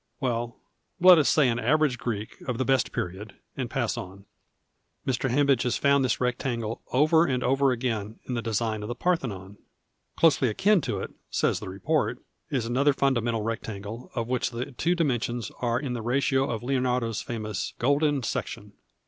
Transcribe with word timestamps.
Well, 0.19 0.57
let 0.99 1.19
us 1.19 1.29
say 1.29 1.47
an 1.47 1.59
average 1.59 1.99
Greek 1.99 2.41
of 2.47 2.57
the 2.57 2.65
best 2.65 2.91
period, 2.91 3.35
and 3.55 3.69
pass 3.69 3.97
on. 3.97 4.25
Mr. 5.05 5.29
Hambidge 5.29 5.61
has 5.61 5.77
found 5.77 6.03
this 6.03 6.19
rectangle 6.19 6.81
over 6.91 7.27
and 7.27 7.43
over 7.43 7.71
again 7.71 8.17
in 8.25 8.33
the 8.33 8.41
design 8.41 8.81
of 8.81 8.87
the 8.87 8.95
Parthenon." 8.95 9.59
Closely 10.17 10.49
akin"' 10.49 10.81
to 10.89 10.99
it, 11.01 11.11
says 11.29 11.59
the 11.59 11.69
report, 11.69 12.17
is 12.49 12.65
another 12.65 12.93
fundamental 12.93 13.43
rectangle, 13.43 14.09
of 14.15 14.27
which 14.27 14.49
the 14.49 14.71
two 14.71 14.95
dimensions 14.95 15.51
arc 15.59 15.83
in 15.83 15.93
tlic 15.93 16.03
ratio 16.05 16.49
of 16.49 16.63
Leonardo's 16.63 17.21
famous" 17.21 17.73
golden 17.77 18.23
section." 18.23 18.71